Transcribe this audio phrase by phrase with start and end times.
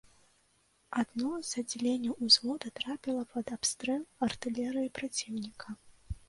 [1.01, 5.69] Адно з аддзяленняў ўзвода трапіла пад абстрэл артылерыі праціўніка.